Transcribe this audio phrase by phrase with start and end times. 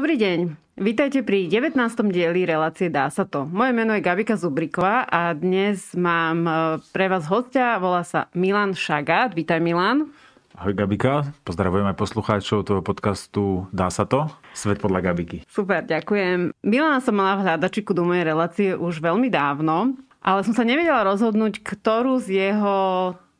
[0.00, 0.56] Dobrý deň.
[0.80, 1.76] Vítajte pri 19.
[2.08, 3.44] dieli relácie Dá sa to.
[3.44, 6.52] Moje meno je Gabika Zubriková a dnes mám e,
[6.88, 9.36] pre vás hostia, volá sa Milan Šagát.
[9.36, 10.08] Vítaj Milan.
[10.56, 14.24] Ahoj Gabika, pozdravujem aj poslucháčov toho podcastu Dá sa to?
[14.56, 15.44] Svet podľa Gabiky.
[15.44, 16.56] Super, ďakujem.
[16.64, 21.04] Milana som mala v hľadačiku do mojej relácie už veľmi dávno, ale som sa nevedela
[21.04, 22.76] rozhodnúť, ktorú z jeho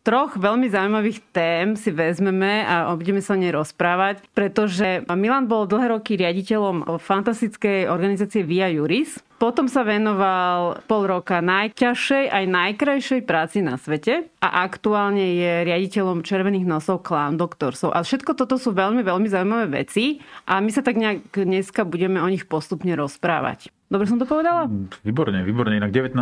[0.01, 5.69] troch veľmi zaujímavých tém si vezmeme a budeme sa o nej rozprávať, pretože Milan bol
[5.69, 9.21] dlhé roky riaditeľom fantastickej organizácie Via Juris.
[9.41, 16.21] Potom sa venoval pol roka najťažšej aj najkrajšej práci na svete a aktuálne je riaditeľom
[16.21, 17.97] Červených nosov Clown Doctorsov.
[17.97, 22.21] A všetko toto sú veľmi, veľmi zaujímavé veci a my sa tak nejak dneska budeme
[22.21, 23.73] o nich postupne rozprávať.
[23.89, 24.69] Dobre som to povedala?
[25.09, 25.81] Výborne, výborne.
[25.81, 26.15] Inak 19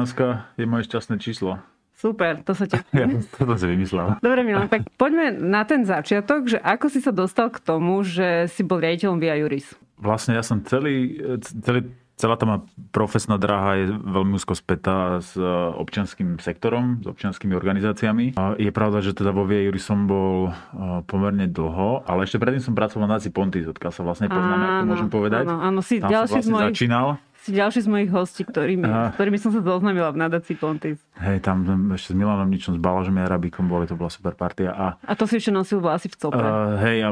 [0.55, 1.58] je moje šťastné číslo.
[1.98, 2.78] Super, to sa ti...
[2.94, 3.10] Ja
[3.42, 4.22] to si vymyslel.
[4.22, 8.46] Dobre, Milan, tak poďme na ten začiatok, že ako si sa dostal k tomu, že
[8.46, 9.74] si bol riaditeľom Via Juris?
[9.98, 12.62] Vlastne ja som celý, celý celá tá moja
[12.94, 15.38] profesná dráha je veľmi úzko spätá s
[15.74, 18.38] občianským sektorom, s občianskými organizáciami.
[18.58, 20.55] Je pravda, že teda vo Via Juris som bol
[21.06, 25.10] pomerne dlho, ale ešte predtým som pracoval na Pontis, odkiaľ sa vlastne poznáme, ako môžem
[25.10, 25.44] povedať.
[25.46, 26.68] Áno, áno, si Tam ďalší som vlastne mojich...
[26.74, 27.06] začínal
[27.48, 31.00] si ďalší z mojich hostí, ktorými, s ktorými som sa zoznamila v nadácii Pontis.
[31.16, 31.64] Hej, tam
[31.96, 34.77] ešte s Milanom Ničom, s Balažom a Arabikom boli, to bola super partia.
[34.77, 36.36] A, a to si ešte nosil vlasy v cope.
[36.36, 37.10] Uh, hej, a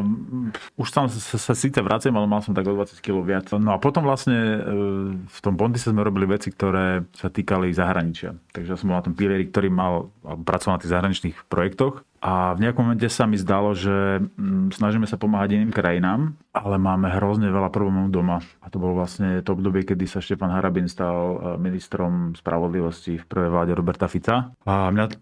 [0.76, 3.48] už tam sa, sa síce vracem, ale mal som tak o 20 kg viac.
[3.56, 8.36] No a potom vlastne uh, v tom Pontise sme robili veci, ktoré sa týkali zahraničia.
[8.56, 12.64] Takže som bol na tom pilieri, ktorý mal, pracoval na tých zahraničných projektoch a v
[12.64, 17.52] nejakom momente sa mi zdalo, že mm, snažíme sa pomáhať iným krajinám, ale máme hrozne
[17.52, 18.40] veľa problémov doma.
[18.64, 23.28] A to bolo vlastne to obdobie, kedy sa Štefan Harabin stal e, ministrom spravodlivosti v
[23.28, 24.56] prvej vláde Roberta Fica.
[24.64, 25.12] A mňa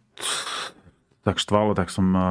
[1.27, 2.22] tak štvalo, tak som e,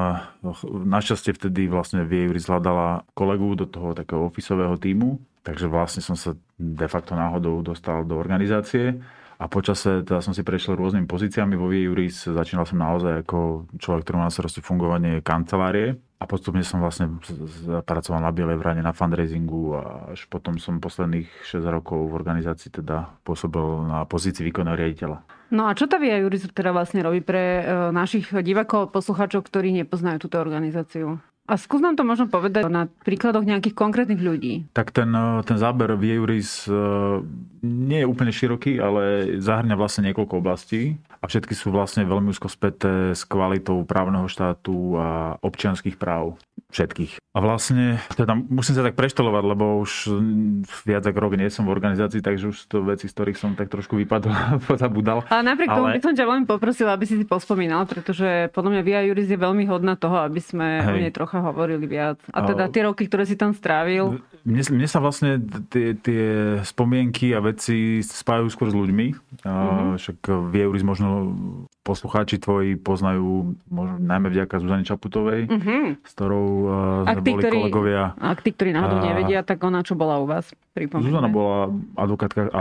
[0.88, 6.16] našťastie vtedy vlastne v jej zhľadala kolegu do toho takého ofisového týmu, takže vlastne som
[6.16, 9.03] sa de facto náhodou dostal do organizácie
[9.44, 12.31] a počase teda som si prešiel rôznymi pozíciami vo Juris.
[12.31, 16.00] Začínal som naozaj ako človek, ktorý má na starosti fungovanie kancelárie.
[16.16, 17.20] A postupne som vlastne
[17.84, 19.82] pracoval na Bielej vrane, na fundraisingu a
[20.16, 25.20] až potom som posledných 6 rokov v organizácii teda pôsobil na pozícii výkonného riaditeľa.
[25.52, 29.76] No a čo tá Via Juris teda vlastne robí pre e, našich divákov, poslucháčov, ktorí
[29.84, 31.20] nepoznajú túto organizáciu?
[31.44, 34.64] A skús nám to možno povedať na príkladoch nejakých konkrétnych ľudí.
[34.72, 37.20] Tak ten, eh, ten záber v Euris eh,
[37.64, 42.52] nie je úplne široký, ale zahrňa vlastne niekoľko oblastí a všetky sú vlastne veľmi úzko
[42.52, 46.36] späté s kvalitou právneho štátu a občianských práv
[46.74, 47.22] všetkých.
[47.34, 50.09] A vlastne, teda musím sa tak preštelovať, lebo už
[50.84, 53.70] viac ako rok nie som v organizácii, takže už to veci, z ktorých som tak
[53.70, 54.34] trošku vypadol,
[54.70, 55.24] pozabudal.
[55.30, 55.78] Ale napriek ale...
[55.78, 59.30] tomu by som ťa veľmi poprosila, aby si si pospomínal, pretože podľa mňa Via Juris
[59.30, 60.92] je veľmi hodná toho, aby sme Hej.
[60.92, 62.22] o nej trocha hovorili viac.
[62.30, 64.22] A teda tie roky, ktoré si tam strávil.
[64.46, 65.42] Mne, mne sa vlastne
[65.74, 66.24] tie, tie
[66.62, 69.08] spomienky a veci spájajú skôr s ľuďmi.
[69.42, 69.98] Mm-hmm.
[69.98, 70.18] Však
[70.54, 71.34] Via Juris možno
[71.82, 76.06] poslucháči tvoji poznajú možno najmä vďaka Zuzane Čaputovej, mm-hmm.
[76.06, 78.04] s ktorou uh, sme boli ktorí, kolegovia.
[78.22, 79.04] Ak tí, ktorí náhodou a...
[79.10, 80.54] nevedia, tak ona čo bola u vás?
[80.78, 81.10] Pripomíname.
[81.10, 82.54] Zuzana bola advokátka,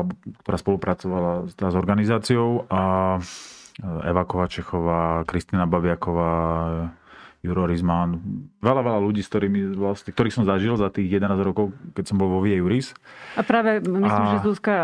[0.43, 2.83] ktorá spolupracovala s, s organizáciou a
[3.83, 6.33] Eva Kovačechová, Kristina Babiaková,
[7.43, 8.23] Juro Rizman,
[8.63, 12.15] veľa, veľa ľudí, s ktorými vlastne, ktorých som zažil za tých 11 rokov, keď som
[12.15, 12.95] bol vo Vie Juris.
[13.35, 14.31] A práve myslím, a...
[14.39, 14.75] že Zuzka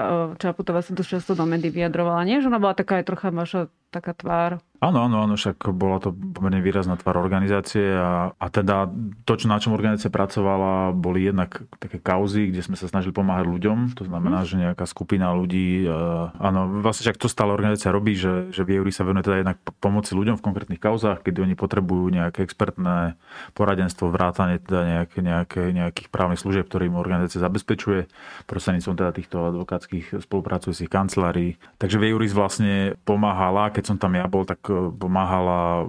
[0.42, 2.26] Čaputová sa dosť často do médií vyjadrovala.
[2.26, 4.60] Nie, že ona bola taká aj trocha vaša taká tvár.
[4.78, 8.86] Áno, áno, áno, však bola to pomerne výrazná tvár organizácie a, a teda
[9.26, 13.50] to, čo, na čom organizácia pracovala, boli jednak také kauzy, kde sme sa snažili pomáhať
[13.50, 13.98] ľuďom.
[13.98, 14.46] To znamená, mm.
[14.46, 18.78] že nejaká skupina ľudí, uh, áno, vlastne však to stále organizácia robí, že, že v
[18.94, 23.18] sa venuje teda jednak pomoci ľuďom v konkrétnych kauzách, kedy oni potrebujú nejaké expertné
[23.58, 28.06] poradenstvo, vrátanie teda nejaké, nejaké, nejakých právnych služieb, ktorým organizácia zabezpečuje
[28.46, 31.58] prostredníctvom teda týchto advokátskych spolupracujúcich kancelárií.
[31.82, 35.86] Takže Viejuris vlastne pomáhala, keď som tam ja bol, tak e, pomáhala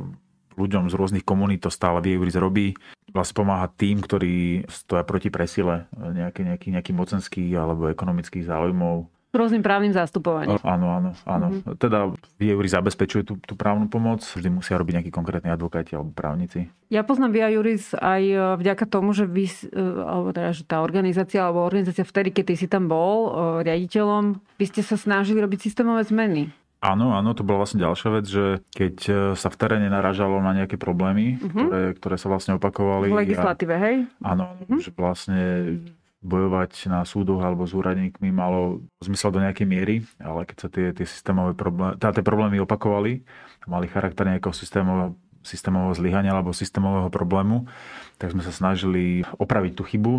[0.53, 2.77] ľuďom z rôznych komunít, to stále Viejuris robí.
[3.09, 9.61] Vlastne pomáha tým, ktorí stoja proti presile nejaký, nejaký, nejaký mocenských alebo ekonomických záujmov rôznym
[9.61, 10.57] právnym zastupovaním.
[10.65, 11.47] Áno, áno, áno.
[11.53, 11.77] Mm-hmm.
[11.77, 12.09] Teda
[12.41, 16.65] Via Juris zabezpečuje tú, tú právnu pomoc, vždy musia robiť nejakí konkrétni advokáti alebo právnici.
[16.89, 20.81] Ja poznám Via Juris aj e, vďaka tomu, že, vy, e, alebo teda, že tá
[20.81, 23.31] organizácia, alebo organizácia vtedy, keď ty si tam bol e,
[23.69, 26.49] riaditeľom, vy ste sa snažili robiť systémové zmeny.
[26.79, 28.95] Áno, áno, to bola vlastne ďalšia vec, že keď
[29.35, 31.67] sa v teréne naražalo na nejaké problémy, uh-huh.
[31.67, 33.11] ktoré, ktoré sa vlastne opakovali.
[33.11, 33.95] V legislatíve, a, hej?
[34.23, 34.79] Áno, uh-huh.
[34.79, 35.75] že vlastne
[36.19, 40.91] bojovať na súdoch alebo s úradníkmi malo zmysel do nejakej miery, ale keď sa tie,
[40.91, 43.23] tie systémové problémy, teda tie problémy opakovali,
[43.67, 47.65] mali charakter nejakého systémového systémového zlyhania alebo systémového problému,
[48.19, 50.13] tak sme sa snažili opraviť tú chybu.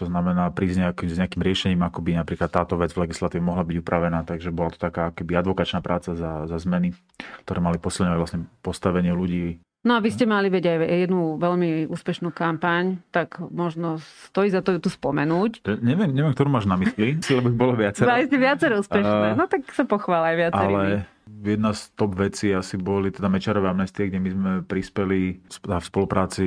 [0.00, 3.64] To znamená prísť nejakým, s nejakým riešením, ako by napríklad táto vec v legislatíve mohla
[3.68, 4.24] byť upravená.
[4.24, 6.96] Takže bola to taká akoby advokačná práca za, za zmeny,
[7.44, 11.90] ktoré mali posilňovať vlastne postavenie ľudí No a vy ste mali veď aj jednu veľmi
[11.90, 13.98] úspešnú kampaň, tak možno
[14.30, 15.66] stojí za to ju tu spomenúť.
[15.82, 18.06] Neviem, neviem, ktorú máš na mysli, lebo ich bolo viacero.
[18.06, 20.78] Aj ste viacero úspešné, uh, no tak sa pochvál aj viacerými.
[20.78, 21.10] Ale
[21.42, 26.46] jedna z top vecí asi boli teda Mečarové amnestie, kde my sme prispeli v spolupráci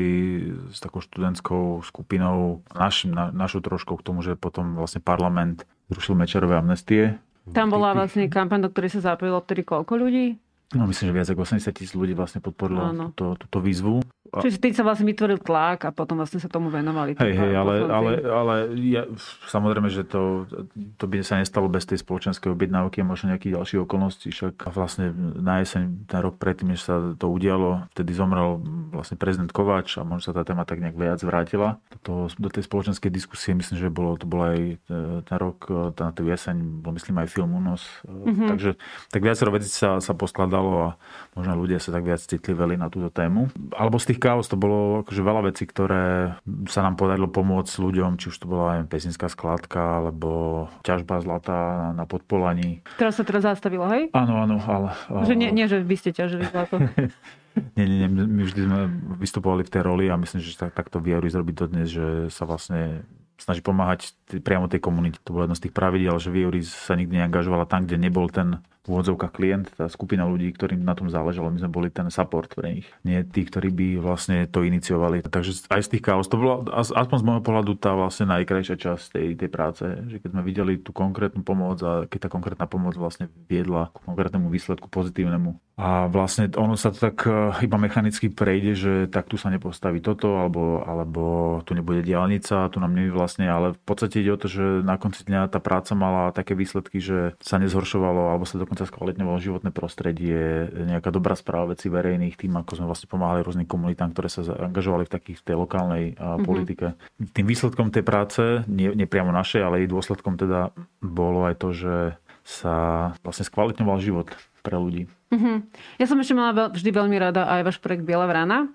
[0.71, 6.15] s takou študentskou skupinou naš, na, našou troškou k tomu, že potom vlastne parlament zrušil
[6.15, 7.19] Mečarové amnestie.
[7.51, 10.39] Tam bola vlastne kampaň, do ktorej sa zapojilo vtedy koľko ľudí?
[10.73, 14.01] No myslím, že viac ako 80 tisíc ľudí vlastne podporilo túto, túto výzvu.
[14.25, 17.13] Čiže tým sa vlastne vytvoril tlak a potom vlastne sa tomu venovali.
[17.15, 19.05] Hej, hej, ale, ale, ale ja,
[19.47, 20.49] samozrejme, že to,
[20.97, 24.33] to by sa nestalo bez tej spoločenskej objednávky a možno nejakých ďalších okolností.
[24.33, 28.59] Však vlastne na jeseň, ten rok predtým, než sa to udialo, vtedy zomrel
[28.91, 31.77] vlastne prezident Kováč a možno sa tá téma tak nejak viac vrátila.
[32.01, 34.75] Do, do tej spoločenskej diskusie myslím, že bolo, to bol aj e,
[35.21, 37.85] ten rok, e, na tú jeseň, bol myslím aj film Unos.
[38.03, 38.49] Mm-hmm.
[38.51, 38.69] Takže
[39.13, 40.87] tak viacero vecí sa, sa poskladalo a
[41.35, 43.51] možno ľudia sa tak viac citliveli na túto tému.
[43.75, 46.37] Alebo z tých chaos to bolo akože veľa vecí, ktoré
[46.71, 51.91] sa nám podarilo pomôcť ľuďom, či už to bola aj pesinská skladka, alebo ťažba zlata
[51.91, 52.85] na podpolaní.
[52.95, 54.13] Teraz sa teraz zastavilo, hej?
[54.15, 54.95] Áno, áno, ale...
[55.27, 56.79] Že nie, nie, že vy ste ťažili zlato.
[57.77, 58.81] nie, nie, nie, my vždy sme
[59.19, 62.47] vystupovali v tej roli a myslím, že tak, takto vyjadri zrobiť to dnes, že sa
[62.47, 63.03] vlastne
[63.35, 65.19] snaží pomáhať priamo tej komunite.
[65.27, 68.63] To bolo jedno z tých pravidel, že Vioris sa nikdy neangažovala tam, kde nebol ten
[68.85, 71.49] v úvodzovkách klient, tá skupina ľudí, ktorým na tom záležalo.
[71.49, 72.87] My sme boli ten support pre nich.
[73.01, 75.25] Nie tí, ktorí by vlastne to iniciovali.
[75.25, 79.03] Takže aj z tých chaos, to bola aspoň z môjho pohľadu tá vlastne najkrajšia časť
[79.17, 82.93] tej, tej práce, že keď sme videli tú konkrétnu pomoc a keď tá konkrétna pomoc
[82.93, 85.57] vlastne viedla k konkrétnemu výsledku pozitívnemu.
[85.75, 89.99] A vlastne ono sa to tak e, iba mechanicky prejde, že tak tu sa nepostaví
[89.99, 94.39] toto, alebo, alebo tu nebude diálnica, tu nám nevy vlastne, ale v podstate ide o
[94.39, 98.55] to, že na konci dňa tá práca mala také výsledky, že sa nezhoršovalo, alebo sa
[98.55, 103.39] dokonca dokonca skvalitňovalo životné prostredie, nejaká dobrá správa veci verejných, tým ako sme vlastne pomáhali
[103.47, 106.43] rôznym komunitám, ktoré sa angažovali v takých v tej lokálnej mm-hmm.
[106.43, 106.85] politike.
[107.31, 111.71] Tým výsledkom tej práce, nie, nie priamo našej, ale jej dôsledkom teda bolo aj to,
[111.71, 111.95] že
[112.43, 112.75] sa
[113.23, 114.27] vlastne skvalitňoval život
[114.59, 115.07] pre ľudí.
[115.31, 115.57] Mm-hmm.
[116.03, 118.67] Ja som ešte mala vždy veľmi rada aj váš projekt Biela vrana,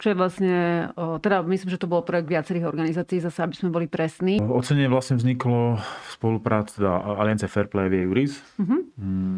[0.00, 3.84] čo je vlastne, teda myslím, že to bol projekt viacerých organizácií, zase aby sme boli
[3.84, 4.40] presní.
[4.40, 8.40] Ocenenie vlastne vzniklo v spolupráci teda Aliance Fairplay a Juris.
[8.56, 8.80] Uh-huh.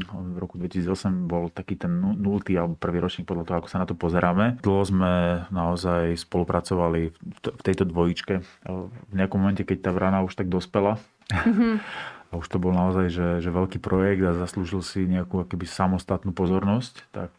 [0.07, 3.91] V roku 2008 bol taký ten nultý alebo prvý ročník podľa toho, ako sa na
[3.91, 4.63] to pozeráme.
[4.63, 5.13] Dlho sme
[5.51, 7.11] naozaj spolupracovali
[7.43, 8.35] v tejto dvojičke.
[8.71, 11.83] V nejakom momente, keď tá vrana už tak dospela, uh-huh
[12.33, 16.33] a už to bol naozaj že, že veľký projekt a zaslúžil si nejakú akoby samostatnú
[16.33, 17.33] pozornosť, tak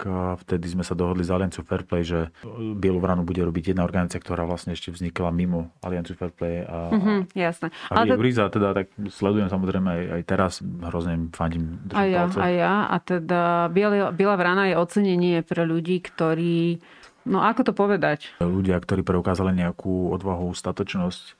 [0.45, 2.29] vtedy sme sa dohodli s Alianciou Fairplay, že
[2.77, 6.61] Bielu vranu bude robiť jedna organizácia, ktorá vlastne ešte vznikla mimo Alianciu Fairplay.
[6.69, 7.73] A, mm-hmm, jasné.
[7.89, 8.53] A Ale to...
[8.53, 11.81] teda tak sledujem samozrejme aj, aj teraz, hrozne fandím.
[11.89, 12.73] A ja, a ja.
[12.85, 16.77] A teda Biela, Biela vrana je ocenenie pre ľudí, ktorí
[17.23, 18.35] No ako to povedať?
[18.43, 21.39] Ľudia, ktorí preukázali nejakú odvahu, statočnosť,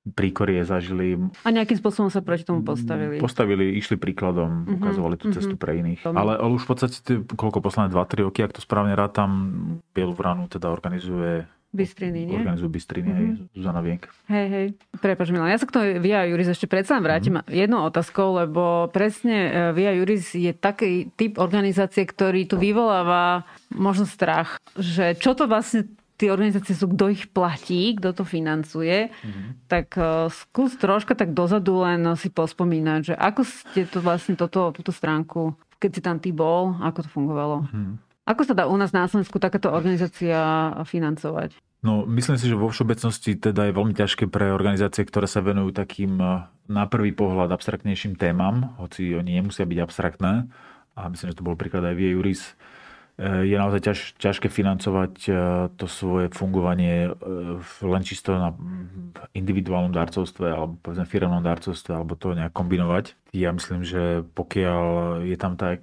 [0.00, 1.20] príkorie zažili.
[1.44, 3.20] A nejakým spôsobom sa proti tomu postavili.
[3.20, 5.62] Postavili, išli príkladom, uh-huh, ukazovali tú cestu uh-huh.
[5.62, 6.00] pre iných.
[6.08, 6.96] Ale, ale už v podstate,
[7.28, 9.30] koľko posledné 2-3 roky, ak to správne rátam,
[9.92, 12.34] Bielu vranu teda organizuje Bystriny, nie?
[12.34, 13.22] Organizujú Bystriny, mm-hmm.
[13.22, 13.46] hej, mhm.
[13.54, 14.02] Zuzana Vienk.
[14.26, 14.66] Hej, hej.
[14.98, 17.54] Prepač, Milan, ja sa k tomu Via Juris ešte predsa vrátim mm-hmm.
[17.54, 24.02] jednou otázkou, lebo presne e, Via Juris je taký typ organizácie, ktorý tu vyvoláva možno
[24.02, 25.86] strach, že čo to vlastne
[26.20, 29.64] tie organizácie sú, kto ich platí, kto to financuje, mm-hmm.
[29.72, 34.68] tak uh, skús troška tak dozadu len si pospomínať, že ako ste to vlastne toto,
[34.76, 37.56] túto stránku, keď si tam ty bol, ako to fungovalo?
[37.64, 37.94] Mm-hmm.
[38.28, 40.38] Ako sa dá u nás na Slovensku takáto organizácia
[40.84, 41.56] financovať?
[41.80, 45.72] No, myslím si, že vo všeobecnosti teda je veľmi ťažké pre organizácie, ktoré sa venujú
[45.72, 50.44] takým e, na prvý pohľad abstraktnejším témam, hoci oni nemusia byť abstraktné.
[50.92, 52.52] A myslím, že to bol príklad aj v Juris
[53.20, 55.32] je naozaj ťaž, ťažké financovať e,
[55.76, 57.20] to svoje fungovanie e,
[57.84, 58.56] len čisto na
[59.36, 63.12] individuálnom darcovstve alebo povedzme firmnom darcovstve alebo to nejak kombinovať.
[63.36, 64.84] Ja myslím, že pokiaľ
[65.28, 65.76] je tam tá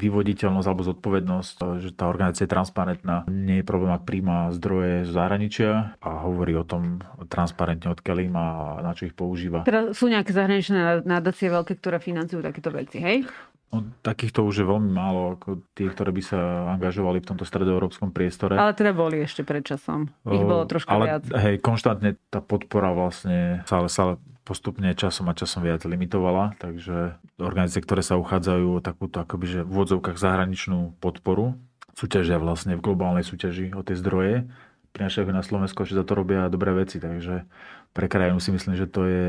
[0.00, 1.54] vyvoditeľnosť alebo zodpovednosť,
[1.84, 3.28] že tá organizácia je transparentná.
[3.28, 8.34] Nie je problém, ak príjma zdroje z zahraničia a hovorí o tom transparentne, odkiaľ im
[8.40, 8.46] a
[8.80, 9.68] na čo ich používa.
[9.68, 13.28] Teda sú nejaké zahraničné nadácie veľké, ktoré financujú takéto veci, hej?
[13.70, 16.38] No, takýchto už je veľmi málo, ako tie, ktoré by sa
[16.74, 18.58] angažovali v tomto stredoeurópskom priestore.
[18.58, 20.10] Ale teda boli ešte pred časom.
[20.26, 21.24] Ich bolo trošku ale, viac.
[21.30, 27.86] Hej, konštantne tá podpora vlastne sa, sa postupne časom a časom viac limitovala, takže organizácie,
[27.86, 31.54] ktoré sa uchádzajú o takúto akoby, že v úvodzovkách zahraničnú podporu,
[31.94, 34.50] súťažia vlastne v globálnej súťaži o tie zdroje,
[34.90, 37.46] prinášajú na Slovensko, že za to robia dobré veci, takže
[37.94, 39.26] pre krajinu si myslím, že to je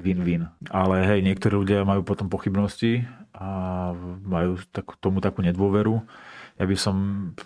[0.00, 0.48] win-win.
[0.72, 3.04] Ale hej, niektorí ľudia majú potom pochybnosti
[3.36, 3.92] a
[4.24, 6.02] majú tak, tomu takú nedôveru.
[6.60, 6.96] Ja by som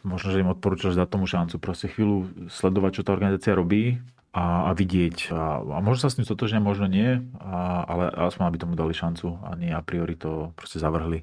[0.02, 1.62] možno, že im odporúčal dať tomu šancu.
[1.62, 4.02] Proste chvíľu sledovať, čo tá organizácia robí
[4.34, 5.30] a, a vidieť.
[5.30, 8.90] A, a možno sa s tým stotožne, možno nie, a, ale aspoň aby tomu dali
[8.90, 11.22] šancu a nie a priori to proste zavrhli.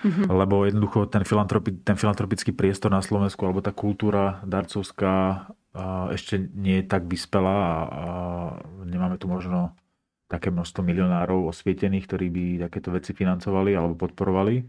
[0.00, 0.32] Mm-hmm.
[0.32, 5.48] Lebo jednoducho ten, filantropi, ten filantropický priestor na Slovensku alebo tá kultúra darcovská
[6.10, 8.04] ešte nie je tak vyspelá a, a
[8.82, 9.70] nemáme tu možno
[10.30, 14.62] také množstvo milionárov osvietených, ktorí by takéto veci financovali alebo podporovali.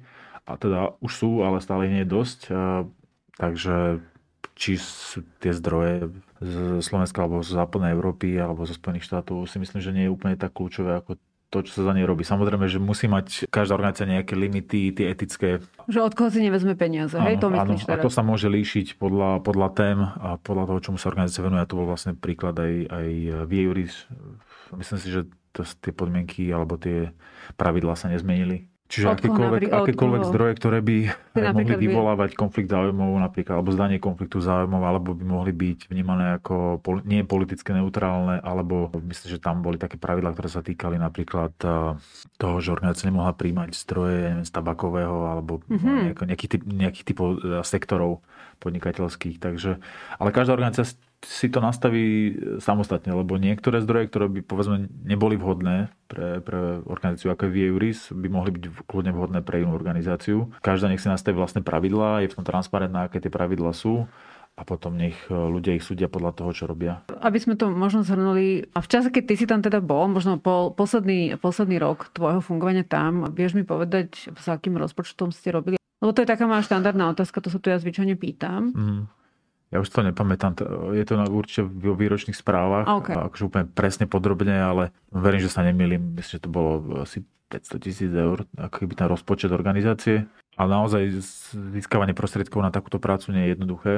[0.50, 2.40] A teda už sú, ale stále nie je dosť.
[3.38, 4.02] Takže
[4.58, 6.10] či sú tie zdroje
[6.42, 10.14] z Slovenska alebo z západnej Európy alebo zo Spojených štátov si myslím, že nie je
[10.14, 11.22] úplne tak kľúčové ako
[11.52, 12.24] to, čo sa za ne robí.
[12.24, 15.60] Samozrejme, že musí mať každá organizácia nejaké limity, tie etické.
[15.92, 17.44] Že od koho si nevezme peniaze, áno, hej?
[17.44, 18.02] To myslíš áno, teraz?
[18.02, 21.60] A to sa môže líšiť podľa, podľa tém a podľa toho, čomu sa organizácia venuje.
[21.60, 23.08] A to bol vlastne príklad aj, aj
[23.44, 24.08] v Juris.
[24.72, 27.12] Myslím si, že to, tie podmienky alebo tie
[27.60, 28.71] pravidlá sa nezmenili.
[28.92, 30.98] Čiže akékoľvek, akékoľvek zdroje, ktoré by
[31.56, 36.84] mohli vyvolávať konflikt záujmov, napríklad, alebo zdanie konfliktu záujmov, alebo by mohli byť vnímané ako
[37.08, 41.96] nie politické neutrálne, alebo myslím, že tam boli také pravidlá, ktoré sa týkali napríklad eh,
[42.36, 46.28] toho, že organizácia nemohla príjmať zdroje neviem, z tabakového alebo mm-hmm.
[46.28, 48.20] nejakých, typ, nejakých typov eh, sektorov
[48.62, 49.42] podnikateľských.
[49.42, 49.82] Takže,
[50.22, 55.94] ale každá organizácia si to nastaví samostatne, lebo niektoré zdroje, ktoré by povedzme neboli vhodné
[56.10, 60.50] pre, pre organizáciu ako je Vieuris, by mohli byť kľudne vhodné pre inú organizáciu.
[60.66, 64.10] Každá nech si nastaví vlastné pravidlá, je v tom transparentné, aké tie pravidlá sú
[64.58, 67.02] a potom nech ľudia ich súdia podľa toho, čo robia.
[67.24, 70.38] Aby sme to možno zhrnuli, a v čase, keď ty si tam teda bol, možno
[70.38, 75.81] po, posledný, posledný rok tvojho fungovania tam, vieš mi povedať, s akým rozpočtom ste robili?
[76.02, 78.74] Lebo to je taká moja štandardná otázka, to sa tu ja zvyčajne pýtam.
[78.74, 79.04] Mm.
[79.72, 80.60] Ja už to nepamätám,
[80.92, 83.16] je to určite vo výročných správach, okay.
[83.16, 87.80] akože úplne presne podrobne, ale verím, že sa nemýlim, myslím, že to bolo asi 500
[87.80, 90.28] tisíc eur, ako keby ten rozpočet organizácie.
[90.60, 91.24] Ale naozaj
[91.80, 93.94] získavanie prostriedkov na takúto prácu nie je jednoduché,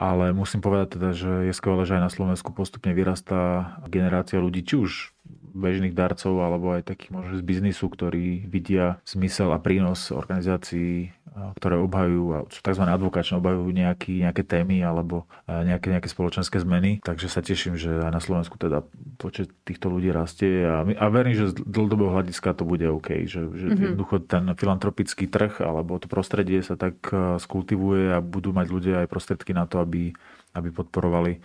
[0.00, 4.64] ale musím povedať teda, že je skvelé, že aj na Slovensku postupne vyrastá generácia ľudí,
[4.64, 5.12] či už
[5.52, 11.78] bežných darcov alebo aj takých možno z biznisu, ktorí vidia zmysel a prínos organizácií, ktoré
[11.78, 12.84] obhajujú, sú tzv.
[12.84, 16.98] advokáčne, obhajujú nejaký, nejaké témy alebo nejaké, nejaké spoločenské zmeny.
[17.06, 18.82] Takže sa teším, že aj na Slovensku teda
[19.16, 23.46] počet týchto ľudí rastie a, a verím, že z dlhodobého hľadiska to bude OK, že,
[23.46, 23.82] že mm-hmm.
[23.94, 26.98] jednoducho ten filantropický trh alebo to prostredie sa tak
[27.38, 30.10] skultivuje a budú mať ľudia aj prostriedky na to, aby,
[30.54, 31.38] aby podporovali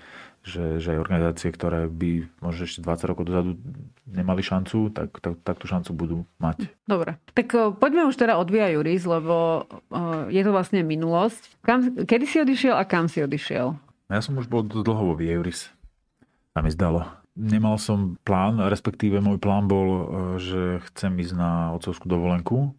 [0.45, 3.57] že, že aj organizácie, ktoré by možno ešte 20 rokov dozadu
[4.05, 6.69] nemali šancu, tak, tak, tak tú šancu budú mať.
[6.85, 7.49] Dobre, tak
[7.81, 9.65] poďme už teda od Via Juris, lebo
[10.29, 11.65] je to vlastne minulosť.
[11.65, 13.73] Kam, kedy si odišiel a kam si odišiel?
[14.13, 15.73] Ja som už bol dlho vo Via Juris.
[16.53, 17.09] A mi zdalo.
[17.35, 20.01] Nemal som plán, respektíve môj plán bol, e,
[20.39, 20.61] že
[20.93, 22.71] chcem ísť na otcovskú dovolenku.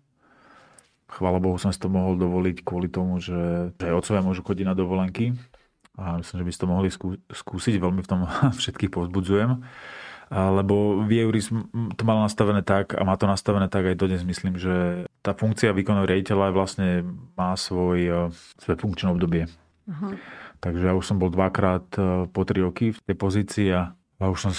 [1.13, 4.65] Chvála Bohu som si to mohol dovoliť kvôli tomu, že, že aj otcovia môžu chodiť
[4.65, 5.37] na dovolenky
[5.97, 6.89] a myslím, že by ste to mohli
[7.33, 8.29] skúsiť, veľmi v tom
[8.61, 9.65] všetkých povzbudzujem.
[10.27, 11.55] Lebo Euris
[11.95, 15.71] to mal nastavené tak a má to nastavené tak aj dodnes myslím, že tá funkcia
[15.71, 17.07] výkonného riaditeľa vlastne
[17.39, 18.15] má svoj, e,
[18.59, 19.47] svoje funkčné obdobie.
[19.87, 20.19] Uh-huh.
[20.59, 24.33] Takže ja už som bol dvakrát e, po tri roky v tej pozícii a a
[24.33, 24.53] už som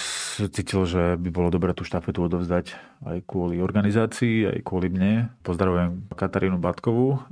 [0.54, 2.78] cítil, že by bolo dobré tú štafetu odovzdať
[3.10, 5.34] aj kvôli organizácii, aj kvôli mne.
[5.42, 7.26] Pozdravujem Katarínu Batkovú,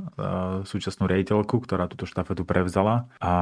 [0.65, 3.05] súčasnú riaditeľku, ktorá túto štafetu prevzala.
[3.21, 3.33] A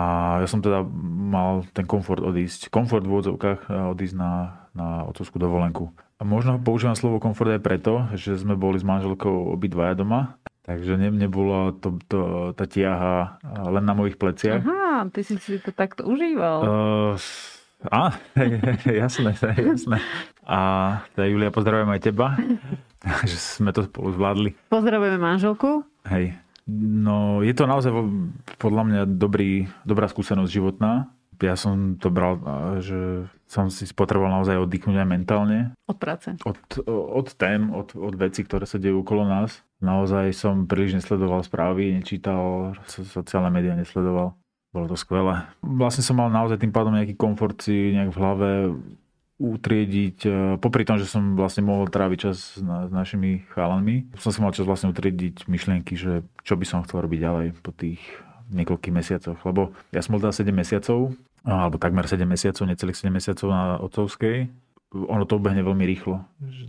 [0.43, 0.83] ja som teda
[1.31, 5.95] mal ten komfort odísť, komfort v úvodzovkách odísť na, na otcovskú dovolenku.
[6.19, 10.35] A možno používam slovo komfort aj preto, že sme boli s manželkou obidvaja doma.
[10.63, 12.19] Takže ne, nebola to, to,
[12.55, 13.35] tá tiaha
[13.67, 14.63] len na mojich pleciach.
[14.63, 16.59] Aha, ty si si to takto užíval.
[16.63, 17.19] Uh,
[17.91, 18.15] Á,
[19.03, 19.35] jasné,
[19.71, 19.97] jasné.
[20.47, 20.59] A
[21.15, 22.39] teda Julia, pozdravujem aj teba,
[23.29, 24.51] že sme to spolu zvládli.
[24.71, 25.83] Pozdravujeme manželku.
[26.07, 26.39] Hej.
[26.71, 27.91] No, je to naozaj
[28.55, 31.11] podľa mňa dobrý, dobrá skúsenosť životná.
[31.43, 32.39] Ja som to bral,
[32.79, 35.75] že som si potreboval naozaj oddychnúť aj mentálne.
[35.91, 36.31] Od práce.
[36.47, 36.55] Od,
[36.87, 39.59] od tém, od, od vecí, ktoré sa dejú okolo nás.
[39.83, 44.39] Naozaj som príliš nesledoval správy, nečítal, sociálne médiá nesledoval.
[44.73, 45.45] Bolo to skvelé.
[45.61, 48.49] Vlastne som mal naozaj tým pádom nejaký komfort si nejak v hlave
[49.37, 54.33] utriediť, e, popri tom, že som vlastne mohol tráviť čas na, s našimi chálanmi, som
[54.33, 58.01] si mal čas vlastne utriediť myšlienky, že čo by som chcel robiť ďalej po tých
[58.49, 59.37] niekoľkých mesiacoch.
[59.45, 61.13] Lebo ja som bol teda 7 mesiacov,
[61.45, 64.49] alebo takmer 7 mesiacov, necelých 7 mesiacov na otcovskej.
[64.93, 66.21] Ono to ubehne veľmi rýchlo.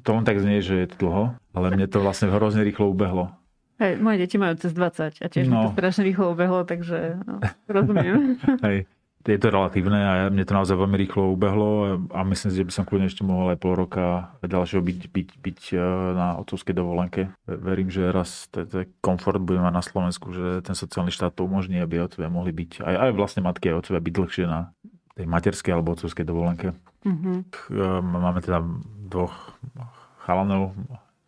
[0.04, 3.36] To len tak znie, že je to dlho, ale mne to vlastne hrozne rýchlo ubehlo
[3.82, 5.66] Hej, moje deti majú cez 20 a tiež no.
[5.66, 8.38] to strašne rýchlo ubehlo, takže no, rozumiem.
[8.66, 8.86] Hej,
[9.24, 12.72] je to relatívne a mne to naozaj veľmi rýchlo ubehlo a myslím si, že by
[12.76, 15.76] som kľudne ešte mohol aj pol roka ďalšieho byť, byť, byť e,
[16.12, 17.32] na otcovskej dovolenke.
[17.48, 18.68] Verím, že raz ten
[19.00, 22.84] komfort budeme mať na Slovensku, že ten sociálny štát to umožní, aby otcovia mohli byť,
[22.84, 24.70] aj, aj vlastne matky a otcovia byť dlhšie na
[25.18, 26.76] tej materskej alebo otcovskej dovolenke.
[27.02, 27.36] Mm-hmm.
[28.04, 28.60] Máme teda
[29.08, 29.34] dvoch
[30.28, 30.76] chalanov,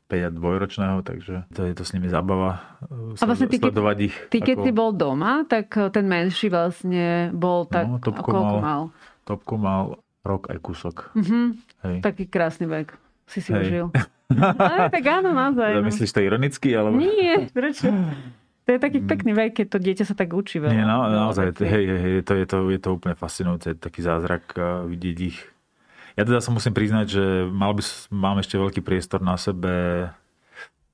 [0.06, 4.14] 5 a dvojročného, takže to je to s nimi zabava a vlastne ty, sledovať ich.
[4.30, 4.64] Ty keď ako...
[4.64, 8.82] si bol doma, tak eh, ten menší vlastne bol tak, no, topku koľko mal, mal?
[9.26, 9.82] Topku mal
[10.22, 10.96] rok aj kúsok.
[11.18, 11.46] Mm-hmm.
[11.86, 11.96] Hej.
[12.06, 12.94] Taký krásny vek
[13.26, 13.62] si si Hej.
[13.66, 13.86] užil.
[14.62, 15.70] Ale tak áno, naozaj.
[15.74, 16.74] Ja, myslíš to ironicky?
[16.74, 16.98] Alebo...
[16.98, 17.90] Nie, prečo?
[18.66, 20.74] To je taký pekný vek, keď to dieťa sa tak učí veľa.
[20.74, 24.58] Nie, no, naozaj, hej, hej, hej, to, je, to, je to úplne fascinujúce, taký zázrak
[24.90, 25.38] vidieť ich
[26.16, 30.08] ja teda sa musím priznať, že mal by, mám ešte veľký priestor na sebe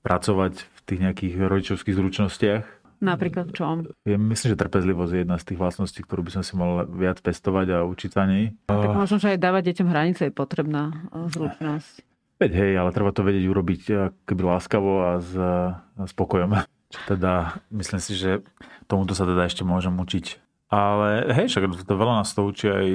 [0.02, 2.64] pracovať v tých nejakých rodičovských zručnostiach.
[3.02, 3.76] Napríklad v čom?
[4.06, 7.18] Ja myslím, že trpezlivosť je jedna z tých vlastností, ktorú by som si mal viac
[7.18, 8.54] pestovať a učiť sa nej.
[8.70, 11.94] Tak možno, že aj dávať deťom hranice je potrebná e, zručnosť.
[12.38, 16.62] Veď hej, ale treba to vedieť urobiť e, keby láskavo a s, a spokojom.
[16.94, 18.46] Čo teda, myslím si, že
[18.86, 20.38] tomuto sa teda ešte môžem učiť.
[20.70, 22.86] Ale hej, však to veľa nás to učí aj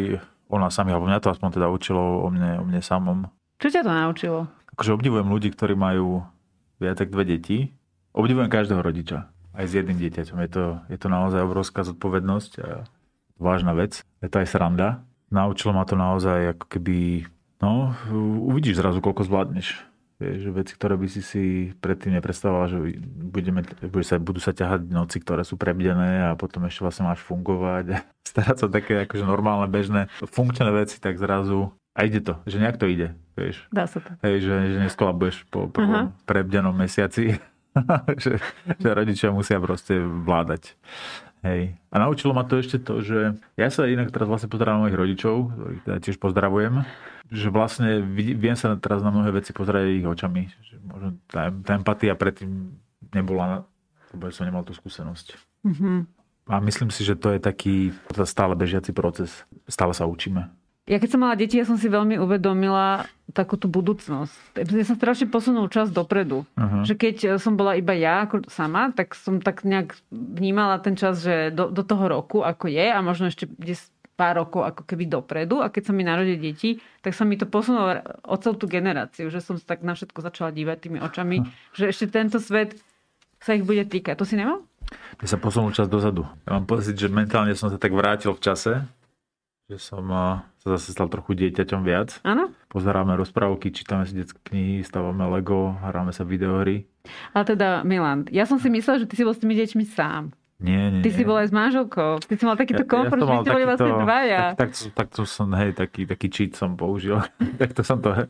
[0.47, 3.27] o nás sami, alebo mňa to aspoň teda učilo o mne, o mne samom.
[3.59, 4.39] Čo ťa to naučilo?
[4.75, 6.23] Akože obdivujem ľudí, ktorí majú
[6.77, 7.57] viac ako dve deti.
[8.13, 9.29] Obdivujem každého rodiča.
[9.57, 10.37] Aj s jedným dieťaťom.
[10.45, 12.85] Je to, je to naozaj obrovská zodpovednosť a
[13.41, 14.05] vážna vec.
[14.21, 15.01] Je to aj sranda.
[15.33, 17.25] Naučilo ma to naozaj ako keby...
[17.57, 17.97] No,
[18.45, 19.81] uvidíš zrazu, koľko zvládneš.
[20.17, 21.43] Vieš, veci, ktoré by si si
[21.77, 26.65] predtým nepredstavoval, že budeme, bude sa, budú sa ťahať noci, ktoré sú prebdené a potom
[26.65, 28.01] ešte vlastne máš fungovať.
[28.33, 32.77] Starať sa také akože normálne, bežné, funkčné veci, tak zrazu a ide to, že nejak
[32.77, 33.65] to ide, vieš.
[33.73, 34.13] Dá sa to.
[34.21, 36.25] Hej, že, že neskolabuješ po prvom uh-huh.
[36.29, 37.41] prebdenom mesiaci.
[38.23, 38.37] že,
[38.77, 40.77] že rodičia musia proste vládať.
[41.41, 41.73] Hej.
[41.89, 45.53] A naučilo ma to ešte to, že ja sa inak teraz vlastne pozerám mojich rodičov,
[45.53, 46.85] ktorých teda tiež pozdravujem,
[47.27, 50.47] že vlastne viem sa teraz na mnohé veci pozerať ich očami.
[50.63, 52.71] Že možno tá, tá empatia predtým
[53.11, 53.67] nebola,
[54.15, 55.35] lebo som nemal tú skúsenosť.
[55.67, 55.97] Mm-hmm.
[56.47, 57.91] A myslím si, že to je taký
[58.23, 59.43] stále bežiaci proces.
[59.67, 60.47] Stále sa učíme.
[60.87, 63.03] Ja keď som mala deti, ja som si veľmi uvedomila
[63.35, 64.55] takú tú budúcnosť.
[64.55, 66.47] Ja som strašne posunul čas dopredu.
[66.55, 66.87] Uh-huh.
[66.87, 71.19] Že keď som bola iba ja ako sama, tak som tak nejak vnímala ten čas,
[71.19, 73.51] že do, do toho roku, ako je a možno ešte
[74.17, 77.45] pár rokov ako keby dopredu a keď sa mi narodili deti, tak sa mi to
[77.45, 81.45] posunulo o celú tú generáciu, že som sa tak na všetko začala dívať tými očami,
[81.77, 82.73] že ešte tento svet
[83.37, 84.17] sa ich bude týkať.
[84.17, 84.65] To si nemal?
[85.21, 86.25] Ja sa posunul čas dozadu.
[86.49, 88.81] Ja mám pocit, že mentálne som sa tak vrátil v čase,
[89.69, 90.01] že som
[90.57, 92.17] sa zase stal trochu dieťaťom viac.
[92.23, 92.49] Áno.
[92.71, 96.87] Pozeráme rozprávky, čítame si detské knihy, stávame Lego, hráme sa videohry.
[97.35, 100.31] Ale teda, Milan, ja som si myslel, že ty si bol s tými deťmi sám.
[100.57, 102.17] Nie, nie, Ty si bol aj s manželkou.
[102.17, 104.43] Ty si mal takýto ja, komfort, ja že boli vlastne dvaja.
[104.57, 107.21] Tak, tak, tak to som, hej, taký, taký cheat som použil.
[107.61, 108.25] tak to som to,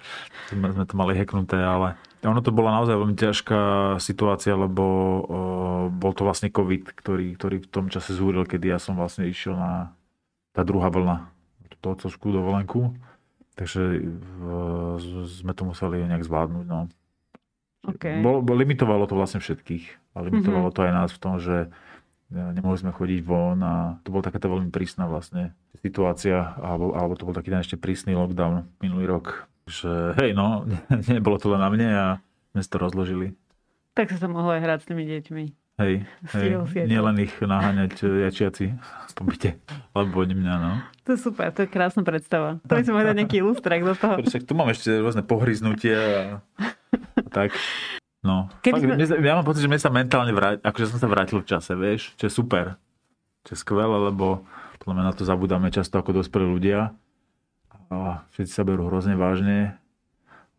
[0.51, 1.95] sme, to mali heknuté, ale
[2.27, 3.61] ono to bola naozaj veľmi ťažká
[4.03, 4.99] situácia, lebo o,
[5.87, 9.55] bol to vlastne COVID, ktorý, ktorý v tom čase zúril, kedy ja som vlastne išiel
[9.55, 9.95] na
[10.51, 11.31] tá druhá vlna,
[11.79, 12.91] tú otcovskú dovolenku.
[13.55, 14.03] Takže
[15.25, 16.65] sme to museli nejak zvládnuť.
[16.67, 16.91] No.
[17.87, 18.19] Okay.
[18.19, 20.13] Bol, bol, limitovalo to vlastne všetkých.
[20.13, 20.77] A limitovalo mm-hmm.
[20.77, 21.71] to aj nás v tom, že
[22.31, 27.23] nemohli sme chodiť von a to bola takáto veľmi prísna vlastne situácia, alebo, alebo to
[27.23, 29.47] bol taký ten ešte prísny lockdown minulý rok.
[29.67, 30.67] Že hej, no,
[31.11, 32.05] nebolo to len na mne a
[32.51, 33.27] sme to rozložili.
[33.95, 35.45] Tak sa sa mohlo aj hrať s tými deťmi.
[35.77, 36.57] Hej, hej
[36.89, 38.73] nie len ich naháňať jačiaci
[39.13, 39.61] po byte,
[39.93, 40.81] alebo oni mňa, no.
[41.05, 42.57] To je super, to je krásna predstava.
[42.65, 44.17] To by som mohol dať nejaký ilustrak do toho.
[44.25, 46.21] Však tu mám ešte rôzne pohryznutia a,
[46.57, 47.53] a tak.
[48.27, 49.23] No, Fakt, sme...
[49.23, 52.11] ja mám pocit, že mne sa mentálne vrátil, akože som sa vrátil v čase, vieš,
[52.19, 52.75] čo je super.
[53.47, 54.43] Čo je skvelé, lebo
[54.83, 56.91] podľa mňa na to zabudáme často ako dospelí ľudia.
[57.87, 59.79] A všetci sa berú hrozne vážne.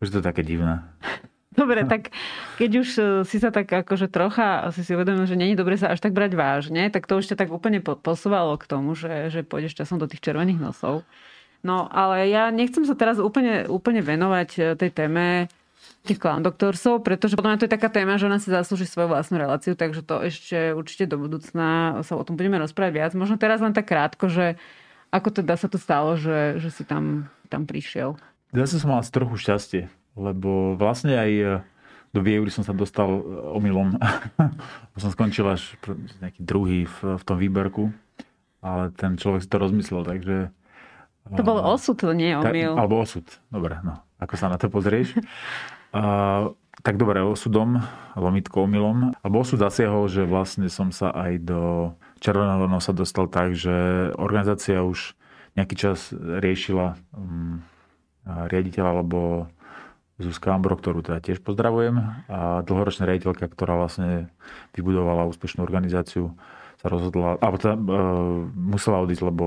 [0.01, 0.81] Už to je také divné.
[1.59, 2.15] Dobre, tak
[2.55, 5.91] keď už e, si sa tak akože trocha si si uvedomil, že není dobre sa
[5.91, 9.43] až tak brať vážne, tak to už ťa tak úplne posúvalo k tomu, že, že
[9.43, 11.03] pôjdeš časom do tých červených nosov.
[11.59, 15.51] No, ale ja nechcem sa teraz úplne, úplne venovať e, tej téme
[16.09, 19.77] clown doktorsov, pretože potom to je taká téma, že ona si zaslúži svoju vlastnú reláciu,
[19.77, 23.11] takže to ešte určite do budúcna sa o tom budeme rozprávať viac.
[23.13, 24.57] Možno teraz len tak krátko, že
[25.13, 28.17] ako teda sa to stalo, že, že si tam, tam prišiel.
[28.53, 29.89] Ja som mal trochu šťastie
[30.19, 31.45] lebo vlastne aj e,
[32.11, 33.21] do Vieury som sa dostal e,
[33.55, 33.95] omylom.
[35.01, 35.79] som skončil až
[36.19, 37.95] nejaký druhý v, v tom výberku,
[38.59, 40.51] ale ten človek si to rozmyslel, takže...
[41.29, 42.73] To bol osud, to nie omyl.
[42.73, 45.15] Alebo osud, dobre, no, ako sa na to pozrieš.
[45.95, 47.83] a, tak dobre osudom,
[48.15, 49.11] lomitkou omylom.
[49.19, 51.61] Alebo osud zasiahol, že vlastne som sa aj do
[52.23, 55.15] Červeného nosa dostal tak, že organizácia už
[55.55, 57.63] nejaký čas riešila um,
[58.27, 59.51] riaditeľa alebo
[60.19, 64.27] Zuzka Ambro, ktorú teda tiež pozdravujem a dlhoročná riaditeľka, ktorá vlastne
[64.75, 66.35] vybudovala úspešnú organizáciu,
[66.79, 67.83] sa rozhodla, alebo teda, uh,
[68.55, 69.45] musela odísť, lebo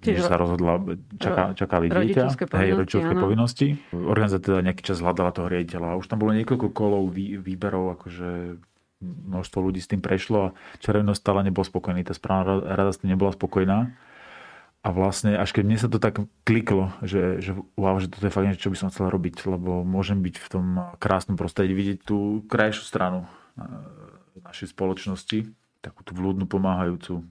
[0.00, 0.80] Čiže sa rozhodla,
[1.20, 3.76] čaká, čakali dieťa, hej, rodičovské povinnosti.
[3.92, 8.00] Organizácia teda nejaký čas hľadala toho riaditeľa a už tam bolo niekoľko kolov vý, výberov,
[8.00, 8.56] akože
[9.00, 13.12] množstvo ľudí s tým prešlo a Červený stále nebol spokojný, tá správna rada s tým
[13.12, 13.92] nebola spokojná.
[14.80, 18.32] A vlastne až keď mne sa to tak kliklo, že, že wow, že toto je
[18.32, 21.98] fakt niečo, čo by som chcel robiť, lebo môžem byť v tom krásnom prostredí, vidieť
[22.00, 23.28] tú krajšiu stranu
[23.60, 23.64] eh,
[24.40, 25.52] našej spoločnosti,
[25.84, 27.28] takú tú vľúdnu, pomáhajúcu,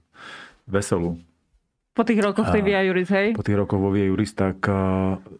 [0.69, 1.17] veselú.
[1.93, 3.35] Po tých rokoch tej Via Juris, hej?
[3.35, 4.75] Po tých rokoch vo Via Juris, tak eh,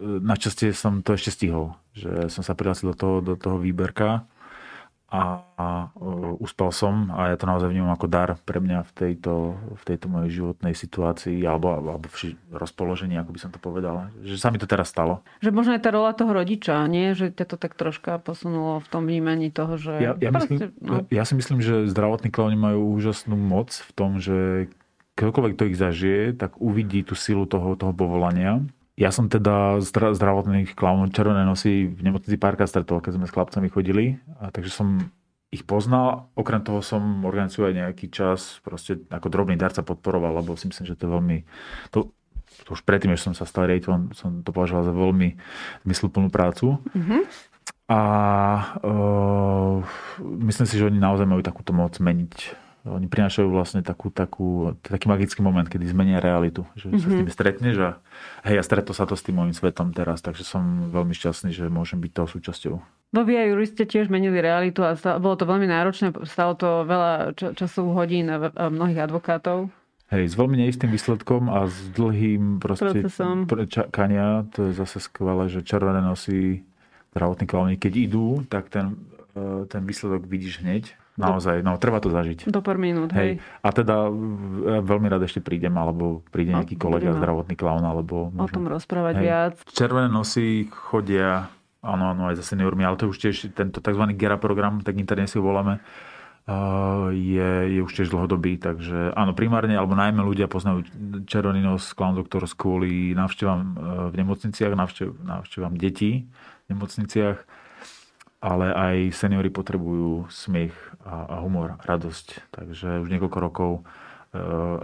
[0.02, 4.28] našťastie som to ešte stihol, že som sa prihlásil do toho, do toho výberka
[5.10, 8.92] a, a uh, uspel som a ja to naozaj vnímam ako dar pre mňa v
[8.94, 14.14] tejto, v tejto mojej životnej situácii alebo, alebo v rozpoložení, ako by som to povedal.
[14.22, 15.26] Že sa mi to teraz stalo.
[15.42, 17.18] Že možno je tá rola toho rodiča, nie?
[17.18, 19.98] Že ťa to tak troška posunulo v tom vnímaní toho, že...
[19.98, 21.02] Ja, ja, myslím, no.
[21.10, 24.70] ja si myslím, že zdravotní klauni majú úžasnú moc v tom, že
[25.19, 28.63] ktokoľvek to ich zažije, tak uvidí tú silu toho, toho povolania
[28.99, 33.71] ja som teda zdravotných klaunov červené nosy v nemocnici párka stretol, keď sme s chlapcami
[33.71, 34.19] chodili.
[34.43, 35.08] A takže som
[35.55, 36.27] ich poznal.
[36.36, 40.84] Okrem toho som organizoval aj nejaký čas proste ako drobný darca podporoval, lebo si myslím,
[40.84, 41.38] že to je veľmi...
[41.95, 42.12] To,
[42.67, 45.39] to už predtým, než som sa stal rejtom, som to považoval za veľmi
[45.88, 46.75] zmysluplnú prácu.
[46.91, 47.21] Mm-hmm.
[47.88, 48.01] A
[48.84, 49.79] uh,
[50.43, 55.12] myslím si, že oni naozaj majú takúto moc meniť oni prinášajú vlastne takú, takú, taký
[55.12, 56.63] magický moment, kedy zmenia realitu.
[56.80, 57.02] Že mm-hmm.
[57.02, 57.20] sa s mhm.
[57.20, 57.89] tým stretneš a
[58.48, 61.68] hej, a stretol sa to s tým môjim svetom teraz, takže som veľmi šťastný, že
[61.68, 62.76] môžem byť toho súčasťou.
[63.10, 67.34] Vo VIA juriste tiež menili realitu a stalo, bolo to veľmi náročné, stalo to veľa
[67.58, 69.74] časovú hodín a mnohých advokátov.
[70.10, 75.50] Hej, s veľmi neistým výsledkom a s dlhým proste procesom čakania, to je zase skvelé,
[75.54, 76.65] že červené nosy
[77.13, 78.98] zdravotní klauni, keď idú, tak ten,
[79.34, 82.47] e, ten výsledok vidíš hneď Naozaj, no treba to zažiť.
[82.47, 83.43] Do pár minút, hej.
[83.43, 83.43] hej.
[83.60, 84.08] A teda
[84.63, 88.32] ja veľmi rád ešte prídem, alebo príde nejaký kolega, zdravotný klaun, alebo...
[88.32, 89.25] Môžem, o tom rozprávať hej.
[89.27, 89.55] viac.
[89.67, 91.51] Červené nosy chodia,
[91.84, 94.03] áno, áno, aj za seniormi, ale to už tiež tento tzv.
[94.15, 95.84] GERA program, tak interne si ho voláme,
[97.13, 100.82] je, je už tiež dlhodobý, takže áno, primárne, alebo najmä ľudia poznajú
[101.29, 103.69] Červený nos Clown Doctor kvôli návštevám e,
[104.10, 106.25] v nemocniciach, návštev, návštevám detí
[106.65, 107.38] v nemocniciach
[108.39, 112.56] ale aj seniory potrebujú smiech a, a humor, radosť.
[112.56, 113.82] Takže už niekoľko rokov e,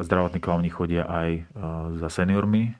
[0.03, 1.41] zdravotní klauni chodia aj e,
[2.03, 2.75] za seniormi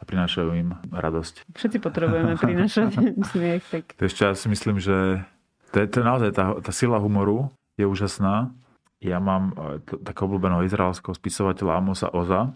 [0.00, 1.56] a prinášajú im radosť.
[1.56, 2.88] Všetci potrebujeme prinášať
[3.32, 3.64] smiech.
[3.72, 3.84] Tak...
[3.96, 5.24] To ešte ja si myslím, že
[5.72, 7.48] to je, to je naozaj tá, tá sila humoru
[7.80, 8.52] je úžasná.
[9.00, 12.52] Ja mám e, takého obľúbeného izraelského spisovateľa Amosa Oza,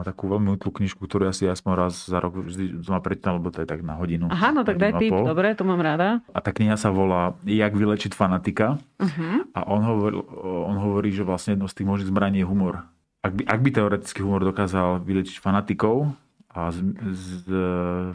[0.00, 3.36] má takú veľmi útlu knižku, ktorú ja si aspoň raz za rok vždy ma prečítam,
[3.36, 4.32] lebo to je tak na hodinu.
[4.32, 6.24] Aha, no tak daj tip, dobre, to mám rada.
[6.32, 8.80] A tá kniha sa volá Jak vylečiť fanatika.
[8.96, 9.44] Uh-huh.
[9.52, 12.88] A on hovorí, on hovorí, že vlastne jedno z tých možných zbraní je humor.
[13.20, 16.16] Ak by, ak by teoretický humor dokázal vylečiť fanatikov
[16.48, 16.80] a z,
[17.12, 17.52] z,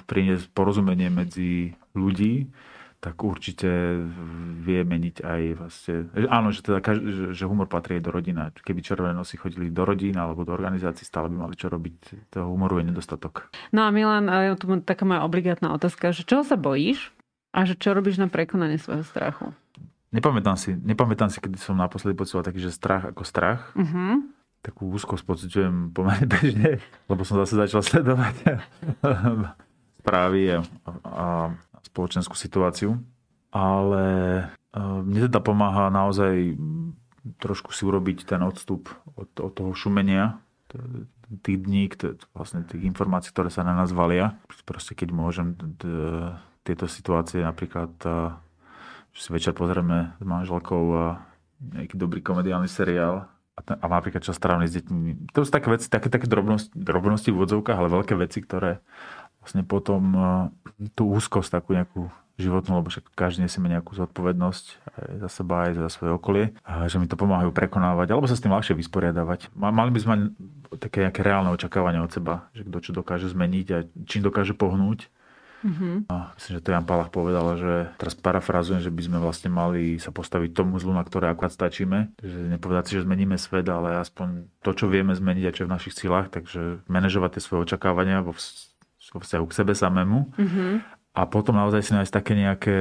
[0.10, 2.50] priniesť porozumenie medzi ľudí,
[3.06, 3.70] tak určite
[4.65, 6.10] vie meniť aj vlastne...
[6.26, 8.50] Áno, že, teda každý, že, humor patrí aj do rodina.
[8.50, 12.34] Keby červené nosy chodili do rodín alebo do organizácií, stále by mali čo robiť.
[12.34, 13.54] Toho humoru je nedostatok.
[13.70, 14.26] No a Milan,
[14.58, 17.13] tu taká moja obligátna otázka, že čoho sa bojíš
[17.54, 19.54] a že čo robíš na prekonanie svojho strachu?
[20.10, 23.70] Nepamätám si, nepamätám si, kedy som naposledy pocitoval taký, že strach ako strach.
[23.78, 24.26] Uh-huh.
[24.65, 28.36] Takú úzkosť pocitujem pomerne bežne, lebo som zase začal sledovať
[30.06, 30.60] správy a,
[31.02, 31.26] a
[31.86, 32.98] spoločenskú situáciu.
[33.54, 34.06] Ale
[34.74, 36.58] e, mne teda pomáha naozaj
[37.41, 40.41] trošku si urobiť ten odstup od, od toho šumenia
[41.41, 41.89] tých dní,
[42.38, 44.38] vlastne tých informácií, ktoré sa na nás valia.
[44.65, 45.58] Proste keď môžem
[46.65, 48.34] tieto situácie napríklad, e,
[49.15, 50.98] že si večer pozrieme s manželkou e,
[51.82, 55.32] nejaký dobrý komediálny seriál a, ten, a napríklad čas strávny s deťmi.
[55.34, 58.84] To sú také veci, také, také drobnosti, drobnosti v odzovkách, ale veľké veci, ktoré
[59.46, 60.02] vlastne potom
[60.98, 65.88] tú úzkosť takú nejakú životnú, lebo však každý nesieme nejakú zodpovednosť aj za seba, aj
[65.88, 66.46] za svoje okolie,
[66.92, 69.56] že mi to pomáhajú prekonávať, alebo sa s tým ľahšie vysporiadavať.
[69.56, 70.22] Mali by sme mať
[70.76, 75.08] také nejaké reálne očakávanie od seba, že kto čo dokáže zmeniť a čím dokáže pohnúť.
[75.64, 76.12] Mm-hmm.
[76.12, 79.98] A myslím, že to Jan Palach povedal, že teraz parafrazujem, že by sme vlastne mali
[79.98, 82.14] sa postaviť tomu zlu, na ktoré akurát stačíme.
[82.20, 85.70] Že nepovedať si, že zmeníme svet, ale aspoň to, čo vieme zmeniť a čo je
[85.72, 88.38] v našich silách, takže manažovať tie svoje očakávania vo vo
[89.13, 90.34] vzťahu k sebe samému.
[90.34, 90.72] Mm-hmm.
[91.15, 92.76] A potom naozaj si nájsť také nejaké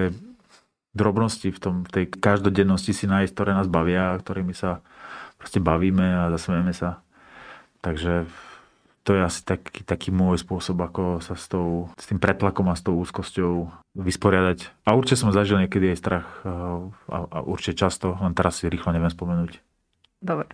[0.95, 4.81] drobnosti, v, tom, v tej každodennosti si nájsť, ktoré nás bavia, ktorými sa
[5.37, 7.03] proste bavíme a zasmejeme sa.
[7.83, 8.31] Takže
[9.05, 12.79] to je asi taký, taký môj spôsob, ako sa s, tou, s tým pretlakom a
[12.79, 14.73] s tou úzkosťou vysporiadať.
[14.89, 18.97] A určite som zažil niekedy aj strach a, a určite často, len teraz si rýchlo
[18.97, 19.61] neviem spomenúť.
[20.25, 20.49] Dobre.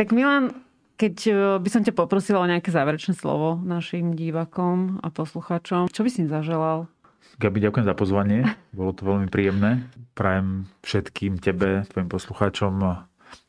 [0.00, 0.56] Tak Milan,
[1.00, 6.04] keď e, by som ťa poprosila o nejaké záverečné slovo našim divakom a posluchačom, čo
[6.04, 6.92] by si im zaželal?
[7.40, 8.44] Gabi, ďakujem za pozvanie.
[8.76, 9.88] Bolo to veľmi príjemné.
[10.12, 12.76] Prajem všetkým tebe, tvojim poslucháčom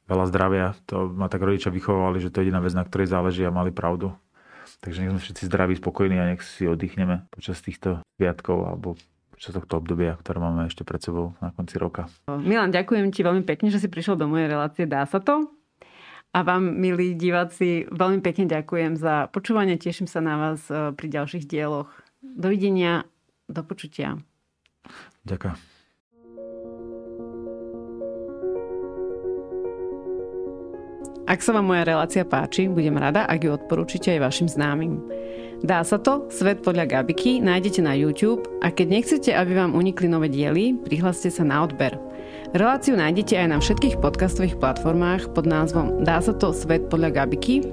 [0.08, 0.66] veľa zdravia.
[0.88, 3.76] To ma tak rodičia vychovali, že to je jediná vec, na ktorej záleží a mali
[3.76, 4.16] pravdu.
[4.80, 8.96] Takže nech sme všetci zdraví, spokojní a nech si oddychneme počas týchto sviatkov alebo
[9.36, 12.08] počas tohto obdobia, ktoré máme ešte pred sebou na konci roka.
[12.32, 15.61] Milan, ďakujem ti veľmi pekne, že si prišiel do mojej relácie Dá sa to?
[16.32, 19.76] A vám, milí diváci, veľmi pekne ďakujem za počúvanie.
[19.76, 21.92] Teším sa na vás eh, pri ďalších dieloch.
[22.24, 23.04] Dovidenia,
[23.52, 24.16] do počutia.
[25.28, 25.60] Ďakujem.
[31.28, 35.00] Ak sa vám moja relácia páči, budem rada, ak ju odporúčite aj vašim známym.
[35.64, 40.12] Dá sa to, Svet podľa Gabiky nájdete na YouTube a keď nechcete, aby vám unikli
[40.12, 41.96] nové diely, prihláste sa na odber.
[42.52, 47.64] Reláciu nájdete aj na všetkých podcastových platformách pod názvom Dá sa to Svet podľa Gabiky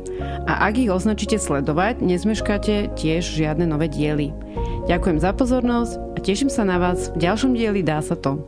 [0.46, 4.30] a ak ich označíte sledovať, nezmeškáte tiež žiadne nové diely.
[4.86, 8.38] Ďakujem za pozornosť a teším sa na vás v ďalšom dieli Dá sa to.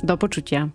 [0.00, 0.72] Do počutia.